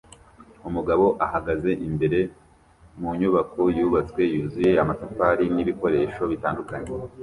[0.69, 2.19] Umugabo ahagaze imbere
[2.99, 6.89] mu nyubako yubatswe yuzuye amatafari nibikoresho bitandukanye